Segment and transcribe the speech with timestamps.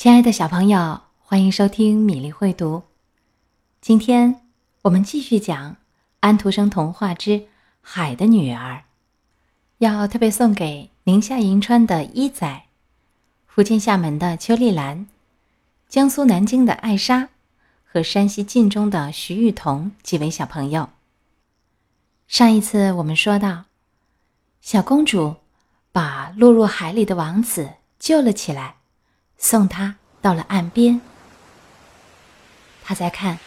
[0.00, 2.84] 亲爱的小朋友，欢迎收听米粒会读。
[3.82, 4.40] 今天
[4.80, 5.76] 我们继续讲
[6.20, 7.32] 安徒生童话之
[7.82, 8.76] 《海的女儿》，
[9.76, 12.62] 要特别送给宁夏银川的一仔、
[13.46, 15.06] 福建厦门的邱丽兰、
[15.86, 17.28] 江苏南京的艾莎
[17.84, 20.88] 和山西晋中的徐玉彤几位小朋友。
[22.26, 23.64] 上一次我们说到，
[24.62, 25.36] 小公主
[25.92, 28.76] 把落入海里的王子救了起来。
[29.40, 31.00] 送他到了岸边，
[32.84, 33.38] 他在看，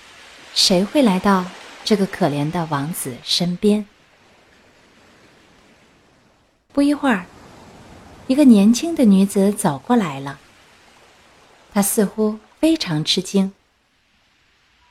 [0.55, 1.45] 谁会来到
[1.85, 3.85] 这个可怜的王子身边。
[6.73, 7.25] 不一会儿，
[8.25, 10.39] 一个年轻的女子走过来了。
[11.71, 13.53] 她似乎非常吃惊。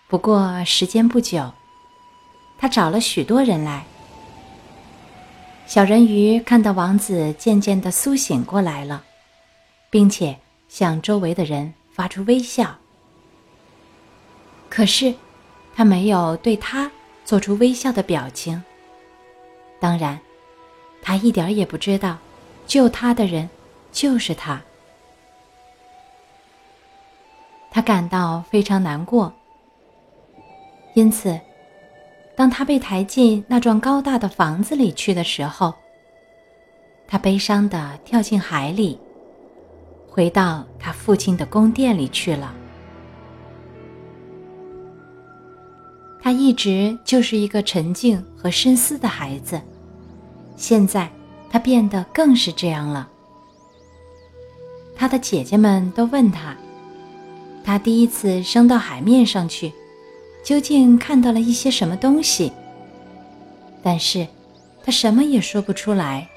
[0.06, 1.52] 不过时间不久，
[2.58, 3.84] 她找了许多人来。
[5.66, 9.02] 小人鱼看到王子渐渐的苏醒过来了，
[9.90, 10.38] 并且。
[10.72, 12.78] 向周围的人发出微笑，
[14.70, 15.14] 可是
[15.74, 16.90] 他没有对他
[17.26, 18.64] 做出微笑的表情。
[19.78, 20.18] 当然，
[21.02, 22.16] 他一点也不知道，
[22.66, 23.50] 救他的人
[23.92, 24.62] 就是他。
[27.70, 29.30] 他感到非常难过，
[30.94, 31.38] 因此，
[32.34, 35.74] 当他被抬进那幢高大的房子里去的时候，
[37.06, 38.98] 他悲伤的跳进海里。
[40.14, 42.54] 回到他父亲的宫殿里去了。
[46.20, 49.58] 他一直就是一个沉静和深思的孩子，
[50.54, 51.10] 现在
[51.48, 53.08] 他变得更是这样了。
[54.94, 56.54] 他的姐姐们都问他，
[57.64, 59.72] 他第一次升到海面上去，
[60.44, 62.52] 究竟看到了一些什么东西？
[63.82, 64.28] 但是，
[64.84, 66.28] 他什么也说不出来。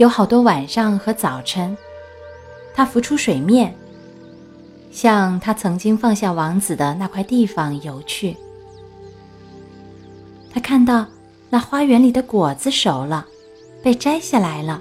[0.00, 1.76] 有好多晚上和早晨，
[2.72, 3.76] 他浮出水面，
[4.90, 8.34] 向他曾经放下王子的那块地方游去。
[10.50, 11.06] 他看到
[11.50, 13.26] 那花园里的果子熟了，
[13.82, 14.80] 被摘下来了。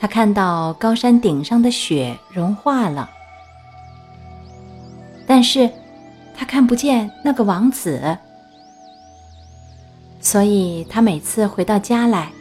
[0.00, 3.10] 他看到高山顶上的雪融化了，
[5.26, 5.68] 但是
[6.34, 8.16] 他看不见那个王子，
[10.22, 12.32] 所以他每次回到家来。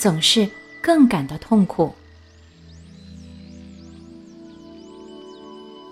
[0.00, 0.48] 总是
[0.80, 1.92] 更感到痛苦。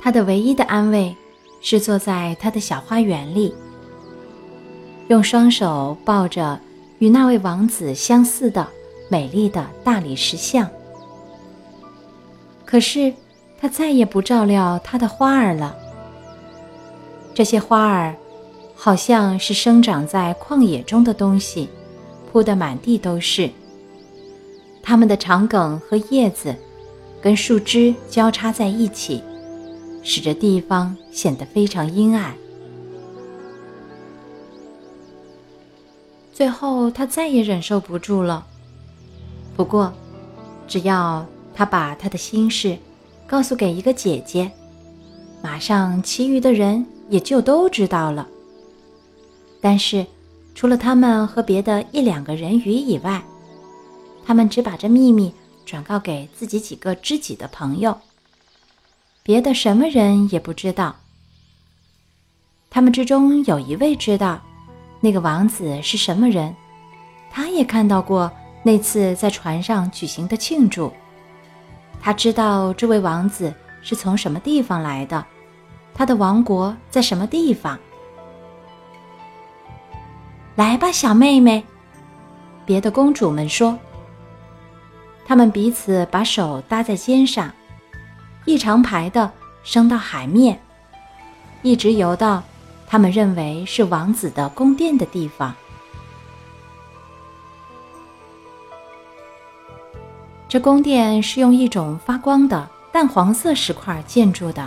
[0.01, 1.15] 他的唯一的安慰
[1.61, 3.55] 是坐在他的小花园里，
[5.09, 6.59] 用双手抱着
[7.01, 8.67] 与那位王子相似的
[9.11, 10.67] 美丽的大理石像。
[12.65, 13.13] 可是
[13.61, 15.77] 他再也不照料他的花儿了。
[17.35, 18.17] 这些花儿
[18.75, 21.69] 好像是生长在旷野中的东西，
[22.33, 23.51] 铺得满地都是。
[24.83, 26.55] 它们的长梗和叶子，
[27.21, 29.23] 跟树枝交叉在一起，
[30.03, 32.35] 使这地方显得非常阴暗。
[36.33, 38.47] 最后，他再也忍受不住了。
[39.57, 39.93] 不过，
[40.69, 42.79] 只要他把他的心事
[43.27, 44.51] 告诉给一个姐姐，
[45.43, 48.27] 马上其余的人也就都知道了。
[49.61, 50.07] 但是，
[50.55, 53.21] 除了他们和别的一两个人鱼以外，
[54.29, 55.33] 他们只把这秘密
[55.65, 57.99] 转告给自己几个知己的朋友，
[59.23, 60.95] 别的什么人也不知道。
[62.69, 64.39] 他们之中有一位知道
[65.01, 66.55] 那个王子是什么人，
[67.31, 68.31] 他也看到过
[68.63, 70.93] 那次在船上举行的庆祝。
[71.99, 73.51] 他知道这位王子
[73.81, 75.25] 是从什么地方来的，
[75.95, 77.79] 他的王国在什么地方。
[80.55, 81.65] 来吧，小妹妹，
[82.67, 83.75] 别的公主们说。
[85.29, 87.53] 他们彼此把手搭在肩上，
[88.47, 89.31] 一长排的
[89.63, 90.59] 升到海面，
[91.61, 92.43] 一直游到
[92.87, 95.55] 他们认为是王子的宫殿的地方。
[100.49, 104.67] 这宫殿是用一种发光的淡黄色石块建筑的，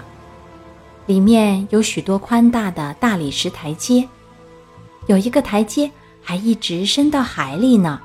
[1.07, 4.07] 里面有许多宽大的大理石台阶，
[5.07, 5.89] 有一个台阶
[6.21, 7.99] 还一直伸到海里呢。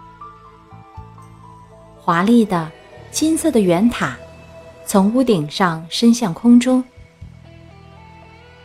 [2.06, 2.70] 华丽的
[3.10, 4.16] 金色的圆塔
[4.84, 6.84] 从屋顶上伸向空中，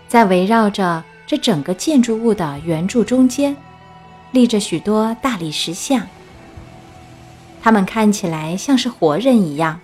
[0.08, 3.58] 在围绕着这整个建筑物的圆柱中间，
[4.30, 6.08] 立着许多大理石像。
[7.64, 9.80] 它们看起来像是活人一样。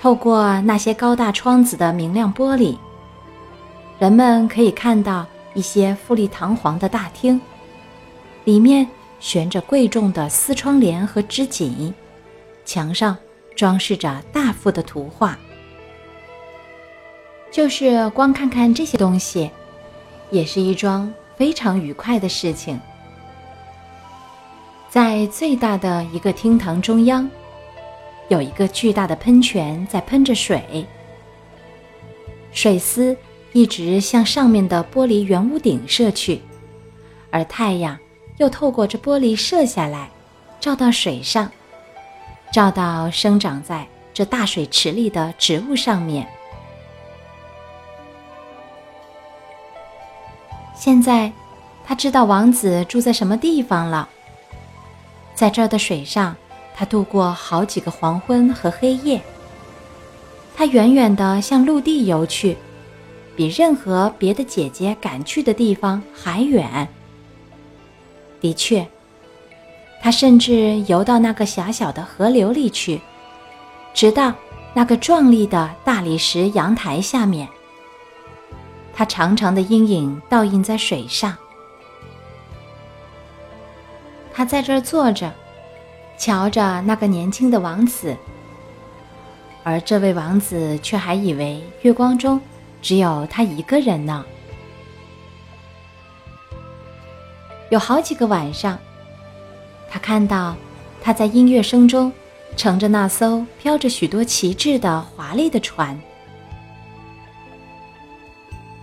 [0.00, 2.78] 透过那些高大窗子的明亮玻璃，
[3.98, 7.38] 人们可以看到一些富丽堂皇的大厅，
[8.44, 8.88] 里面。
[9.18, 11.92] 悬着贵重的丝窗帘和织锦，
[12.64, 13.16] 墙上
[13.54, 15.38] 装饰着大幅的图画。
[17.50, 19.50] 就是光看看这些东西，
[20.30, 22.78] 也是一桩非常愉快的事情。
[24.90, 27.28] 在最大的一个厅堂中央，
[28.28, 30.86] 有一个巨大的喷泉在喷着水，
[32.52, 33.16] 水丝
[33.52, 36.40] 一直向上面的玻璃圆屋顶射去，
[37.30, 37.98] 而太阳
[38.38, 40.10] 又透过这玻璃射下来，
[40.60, 41.50] 照到水上，
[42.52, 46.26] 照到生长在这大水池里的植物上面。
[50.74, 51.32] 现在，
[51.84, 54.08] 他知道王子住在什么地方了。
[55.34, 56.36] 在这儿的水上，
[56.74, 59.20] 他度过好几个黄昏和黑夜。
[60.54, 62.56] 他远远地向陆地游去，
[63.34, 66.86] 比任何别的姐姐敢去的地方还远。
[68.40, 68.86] 的确，
[70.00, 73.00] 他甚至游到那个狭小的河流里去，
[73.94, 74.32] 直到
[74.74, 77.48] 那个壮丽的大理石阳台下面。
[78.94, 81.36] 他长长的阴影倒映在水上。
[84.32, 85.32] 他在这儿坐着，
[86.18, 88.16] 瞧着那个年轻的王子，
[89.64, 92.40] 而这位王子却还以为月光中
[92.80, 94.24] 只有他一个人呢。
[97.70, 98.78] 有好几个晚上，
[99.90, 100.56] 他看到
[101.02, 102.12] 他在音乐声中
[102.56, 105.98] 乘着那艘飘着许多旗帜的华丽的船，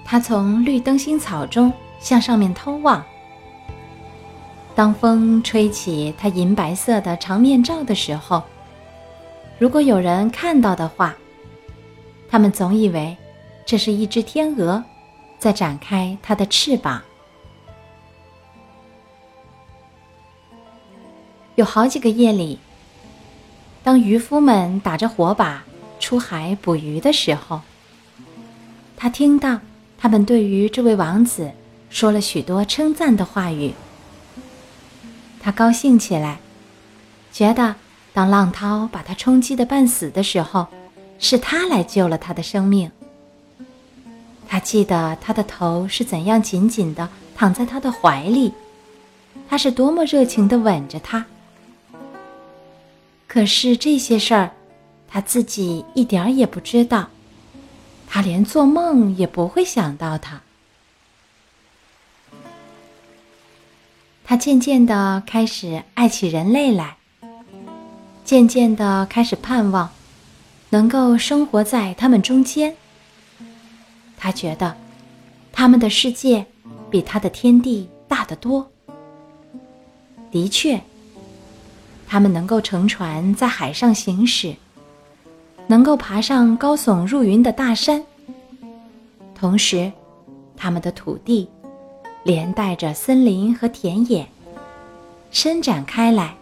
[0.03, 3.03] 他从绿灯芯草中向上面偷望。
[4.75, 8.43] 当风吹起他银白色的长面罩的时候，
[9.59, 11.15] 如果有人看到的话，
[12.29, 13.15] 他们总以为
[13.65, 14.83] 这是一只天鹅
[15.39, 17.01] 在展开它的翅膀。
[21.55, 22.57] 有好几个夜里，
[23.83, 25.63] 当渔夫们打着火把
[25.99, 27.61] 出海捕鱼的时候，
[28.97, 29.59] 他听到
[29.97, 31.51] 他们对于这位王子
[31.91, 33.73] 说了许多称赞的话语。
[35.39, 36.39] 他高兴起来，
[37.31, 37.75] 觉得
[38.13, 40.67] 当浪涛把他冲击的半死的时候，
[41.19, 42.89] 是他来救了他的生命。
[44.47, 48.53] 他记得他的头是怎样紧紧地躺在他的怀里，
[49.47, 51.23] 他是多么热情地吻着他。
[53.33, 54.51] 可是这些事儿，
[55.07, 57.09] 他自己一点儿也不知道，
[58.07, 60.39] 他连做梦也不会想到他。
[64.23, 66.95] 他渐渐地开始爱起人类来，
[68.23, 69.89] 渐渐地开始盼望
[70.69, 72.75] 能够生活在他们中间。
[74.15, 74.77] 他觉得
[75.51, 76.45] 他们的世界
[76.91, 78.69] 比他的天地大得多。
[80.29, 80.79] 的确，
[82.13, 84.55] 他们能够乘船在海上行驶，
[85.65, 88.03] 能够爬上高耸入云的大山，
[89.33, 89.91] 同时，
[90.55, 91.49] 他们的土地。
[92.23, 94.29] 连带着森林和田野，
[95.31, 96.35] 伸展开来，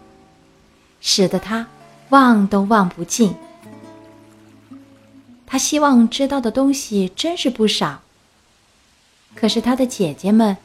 [0.99, 1.65] 使得他
[2.09, 3.33] 望都望不尽。
[5.47, 8.01] 他希望知道的东西真是不少，
[9.35, 10.57] 可是他的姐姐们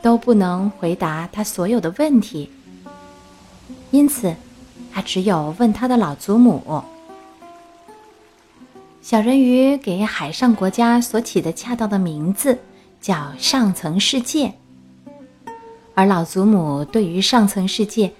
[0.00, 2.50] 都不能回答他所有的问题，
[3.90, 4.34] 因此
[4.92, 6.82] 他只有问他的老祖母。
[9.02, 12.58] 小人鱼给海上国家所起的恰当的名字。
[12.98, 14.52] 叫上层世界，
[15.94, 18.10] 而老祖母对于上层世界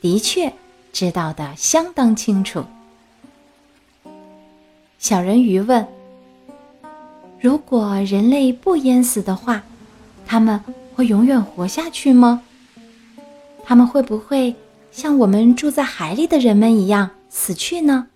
[0.00, 0.52] 的确
[0.92, 2.64] 知道的相当清楚。
[5.00, 5.84] 小人鱼问
[7.40, 9.64] ：“如果人类不淹死的话，
[10.24, 10.62] 他们
[10.94, 12.42] 会永远活下去吗？
[13.64, 14.54] 他们会不会
[14.96, 18.06] 像我们住在海里的人们一样死去呢？”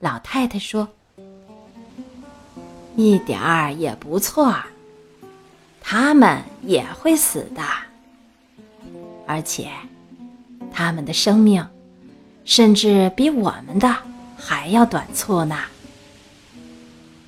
[0.00, 0.88] 老太太说。
[2.96, 4.56] 一点儿也不错，
[5.78, 7.62] 他们也会死的，
[9.26, 9.68] 而且
[10.72, 11.66] 他们的生命
[12.46, 13.94] 甚至比我们的
[14.38, 15.58] 还要短促呢。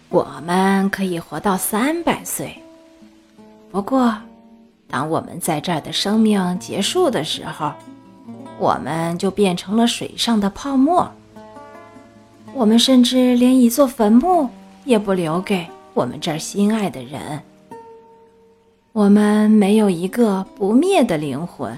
[0.09, 2.57] 我们可以活到三百岁，
[3.71, 4.17] 不过
[4.89, 7.73] 当我们在这儿的生命结束的时候，
[8.59, 11.11] 我们就变成了水上的泡沫，
[12.55, 14.49] 我们甚至连一座坟墓。
[14.87, 17.43] 也不留给我们这儿心爱的人。
[18.93, 21.77] 我们没有一个不灭的灵魂。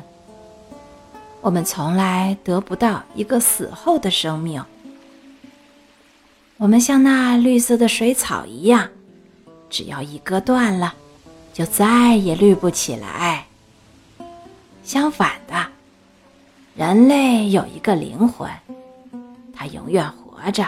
[1.41, 4.63] 我们从来得不到一个死后的生命。
[6.59, 8.91] 我们像那绿色的水草一样，
[9.71, 10.93] 只要一割断了，
[11.59, 13.45] 就再也绿不起来。
[14.85, 15.67] 相反的，
[16.77, 18.49] 人类有一个灵魂，
[19.53, 20.65] 它永远活着，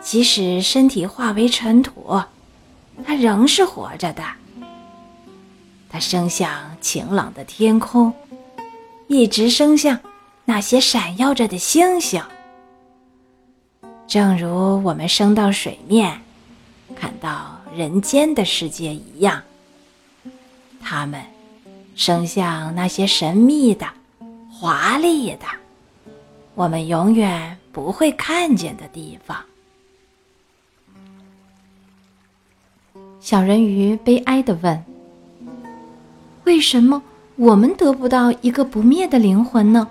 [0.00, 2.20] 即使身体化为尘土，
[3.06, 4.24] 它仍是活着的。
[5.88, 8.12] 它升向晴朗的天空，
[9.06, 10.00] 一直升向
[10.44, 12.20] 那些闪耀着的星星。
[14.08, 16.20] 正如我们升到水面，
[16.96, 19.40] 看到人间的世界一样，
[20.82, 21.20] 它们
[21.94, 23.86] 升向那些神秘的。
[24.50, 25.46] 华丽的，
[26.54, 29.36] 我们永远不会看见的地方。
[33.18, 34.84] 小人鱼悲哀的问
[36.44, 37.02] ：“为什么
[37.36, 39.88] 我们得不到一个不灭的灵魂呢？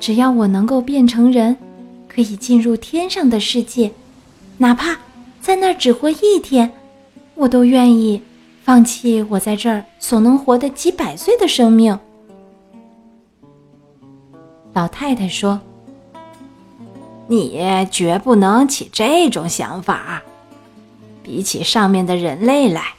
[0.00, 1.56] 只要我能够变成人，
[2.08, 3.90] 可以进入天上的世界，
[4.58, 4.98] 哪怕
[5.40, 6.70] 在那儿只活一天，
[7.34, 8.20] 我都愿意
[8.68, 11.98] 放弃我在这儿所能活的几百岁的生命。”
[14.74, 15.58] 老太太说
[17.28, 20.22] ：“你绝不能起这种想法。
[21.22, 22.92] 比起上面的人类来，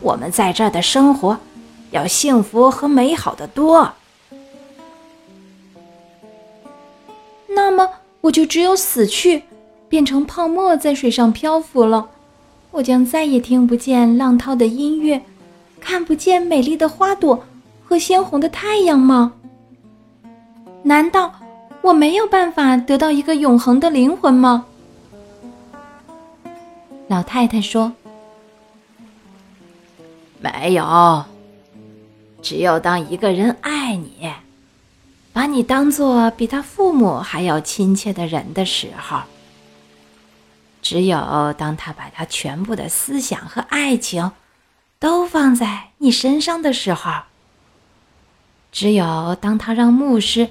[0.00, 1.38] 我们在这儿的生活
[1.90, 3.92] 要幸福和美好的多。
[7.48, 7.90] 那么，
[8.22, 9.42] 我就只有死去，
[9.86, 12.08] 变成泡沫在水上漂浮了。
[12.74, 15.22] 我将再也听不见浪涛的音乐，
[15.80, 17.44] 看不见美丽的花朵
[17.84, 19.32] 和鲜红的太阳吗？”
[20.82, 21.32] 难道
[21.82, 24.66] 我没有办法得到一个永恒的灵魂吗？
[27.06, 27.92] 老太太说
[30.42, 31.24] ：“没有，
[32.42, 34.32] 只有当一个人爱你，
[35.32, 39.20] 把你当做比他父母还要亲切的人的时候，
[40.84, 44.30] 只有当他把他全部的思想和爱情
[44.98, 47.10] 都放在你身上的时候，
[48.70, 50.50] 只有当他让牧师。”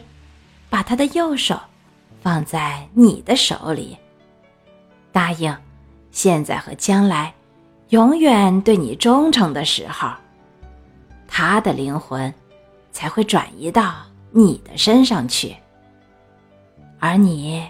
[0.74, 1.60] 把他的右手
[2.24, 3.96] 放在你的手里，
[5.12, 5.56] 答应
[6.12, 7.32] 现在和将来
[7.90, 10.10] 永远对你忠诚的时候，
[11.28, 12.34] 他的灵魂
[12.92, 13.94] 才会转移到
[14.32, 15.56] 你的身上去，
[16.98, 17.64] 而你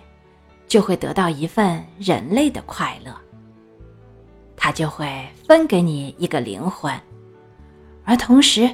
[0.74, 3.16] 就会得到一份人类的快乐。
[4.58, 6.92] 他就会分给你一个灵魂，
[8.04, 8.68] 而同时，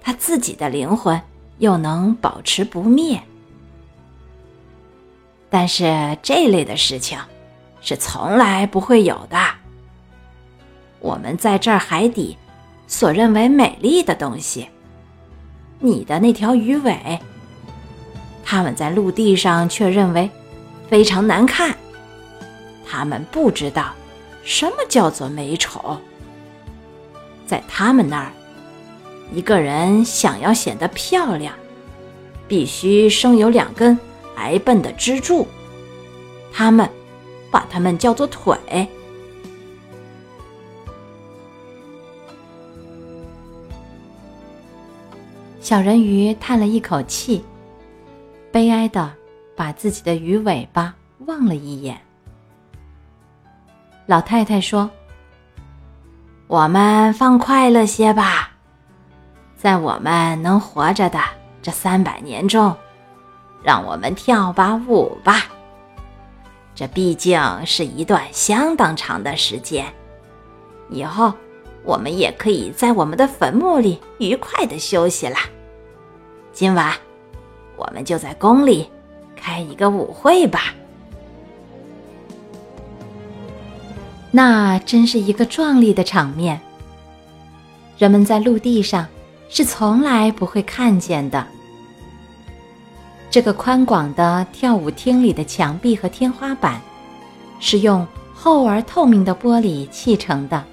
[0.00, 1.20] 他自己的灵魂
[1.58, 3.20] 又能保持不灭。
[5.50, 7.18] 但是这类的事情
[7.82, 9.36] 是从来不会有的。
[10.98, 12.34] 我们在这儿海底
[12.86, 14.66] 所认为美丽的东西，
[15.78, 17.20] 你的那条鱼尾，
[18.42, 20.30] 他们在陆地上却认为
[20.88, 21.76] 非常难看。
[22.86, 23.92] 他们不知道
[24.42, 25.98] 什么叫做美丑。
[27.46, 28.32] 在他们那儿，
[29.32, 31.54] 一个人想要显得漂亮，
[32.46, 33.98] 必须生有两根。
[34.36, 35.46] 矮笨的支柱，
[36.52, 36.90] 他们
[37.52, 38.58] 把它们叫做腿。
[45.60, 47.44] 小人鱼叹了一口气，
[48.50, 49.14] 悲哀的
[49.56, 50.94] 把自己的鱼尾巴
[51.26, 52.00] 望了一眼。
[54.06, 54.90] 老太太说
[56.46, 58.50] ：“我们放快乐些吧，
[59.56, 61.18] 在我们能活着的
[61.62, 62.74] 这三百年中。”
[63.64, 65.46] 让我们跳把舞吧，
[66.74, 69.86] 这毕竟是一段相当长的时间。
[70.90, 71.32] 以后
[71.82, 75.38] 我们也可以在我们的坟墓里愉快的休息了。
[76.52, 76.92] 今晚
[77.78, 78.86] 我们就在宫里
[79.44, 80.74] 开一个舞会吧。
[84.30, 86.58] 那真是一个壮丽的场面，
[87.98, 89.06] 人们在陆地上
[89.50, 91.46] 是从来不会看见的。
[93.30, 96.80] 这个宽广的跳舞厅里的墙壁和天花板，
[97.60, 100.64] 是用厚而透明的玻璃砌成的。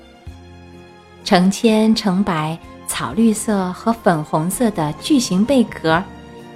[1.26, 6.02] 成千成百草绿色和粉红色的巨型贝壳，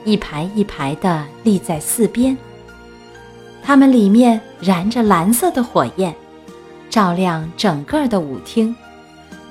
[0.06, 2.38] 一排一排地立在四边。
[3.62, 6.16] 它们里面燃着蓝色的火焰，
[6.90, 8.74] 照亮整个的舞厅，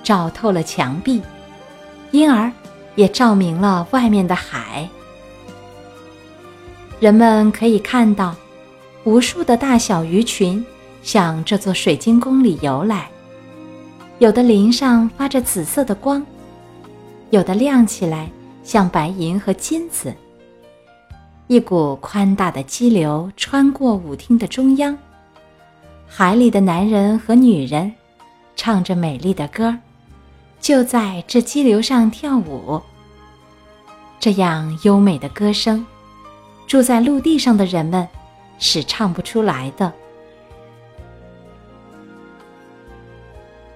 [0.02, 1.20] 照透了墙壁，
[2.12, 2.50] 因而
[2.94, 4.88] 也照明了外面的海。
[7.00, 8.34] 人们可以看到，
[9.02, 10.64] 无数的大小鱼群
[11.02, 13.11] 向这座水晶宫里游来，
[14.20, 16.25] 有的鳞上发着紫色的光，
[17.30, 18.30] 有的亮起来
[18.62, 20.14] 像白银和金子。
[21.46, 24.96] 一股宽大的激流穿过舞厅的中央，
[26.06, 27.92] 海里的男人和女人
[28.56, 29.76] 唱着美丽的歌，
[30.60, 32.80] 就在这激流上跳舞。
[34.18, 35.84] 这样优美的歌声。
[36.66, 38.08] 住在陆地上的人们
[38.58, 39.92] 是唱不出来的。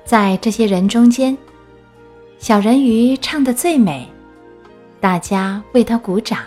[0.07, 1.37] 在这些人中间，
[2.39, 4.09] 小人鱼唱得最美，
[5.01, 6.41] 大家为他鼓掌。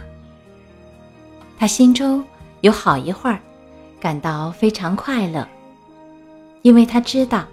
[1.61, 2.25] 他心中
[2.61, 3.39] 有好一会儿
[3.99, 5.47] 感到非常快乐，
[6.63, 7.45] 因为他知道，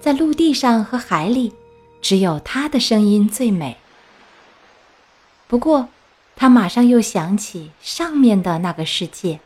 [0.00, 1.52] 在陆地上和海里，
[2.00, 3.76] 只有他的声音最美。
[5.48, 5.88] 不过，
[6.36, 9.40] 他马上又想起上面的那个世界，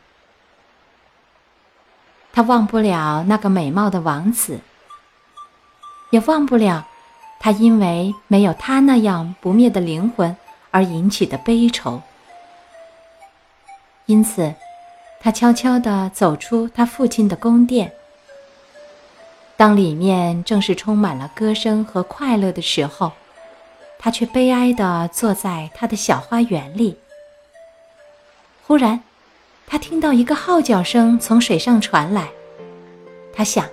[2.30, 4.60] 他忘不了那个美貌的王子。
[6.10, 6.86] 也忘不了，
[7.40, 10.36] 他因为没有他那样不灭的灵魂
[10.70, 12.02] 而引起的悲愁。
[14.06, 14.52] 因此，
[15.20, 17.92] 他悄悄地走出他父亲的宫殿。
[19.56, 23.12] 当里面正是充满了歌声和快乐的时候，
[23.98, 26.96] 他却悲哀地坐在他的小花园里。
[28.66, 29.00] 忽然，
[29.66, 32.28] 他听到一个号角声从水上传来，
[33.32, 33.64] 他想。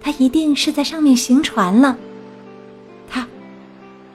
[0.00, 1.96] 他一定是在上面行船了。
[3.10, 3.26] 他，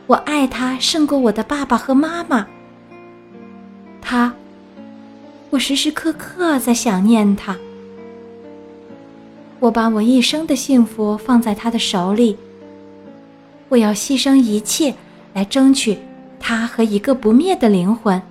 [0.08, 2.48] 我爱他胜过我的爸爸和妈妈。
[4.02, 4.34] 他，
[5.52, 7.58] 我时时刻刻在想念他。
[9.60, 12.36] 我把我一生的幸福放在他的手里。
[13.70, 14.94] 我要牺牲一切
[15.34, 15.98] 来争取
[16.40, 18.22] 他和一个不灭的灵魂。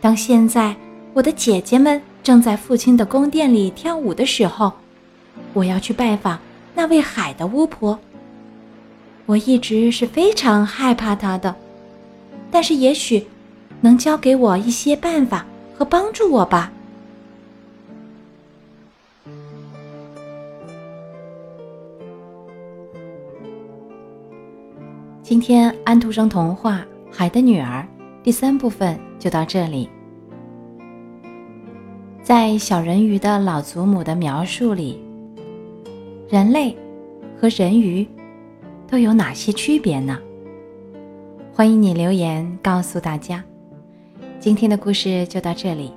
[0.00, 0.76] 当现在
[1.14, 4.72] 我的姐姐们正在父亲的宫殿里跳舞的时候。
[5.54, 6.38] 我要去拜访
[6.74, 7.98] 那位海的巫婆。
[9.24, 11.54] 我一直是非常害怕她的，
[12.50, 13.26] 但是也许
[13.80, 16.72] 能教给我一些办法和帮助我吧。
[25.22, 27.82] 今天安徒生童话《海的女儿》
[28.24, 29.88] 第三部分就到这里。
[32.22, 35.02] 在小人鱼的老祖母的描述里。
[36.28, 36.76] 人类
[37.40, 38.06] 和人鱼
[38.86, 40.18] 都有哪些区别呢？
[41.54, 43.42] 欢迎你留言告诉大家。
[44.40, 45.92] 今天的故事就到这里，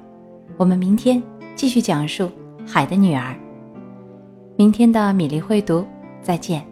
[0.58, 1.22] 我们明天
[1.56, 2.24] 继续讲述
[2.66, 3.34] 《海的女儿》。
[4.56, 5.86] 明天的米粒会读，
[6.24, 6.71] 再见。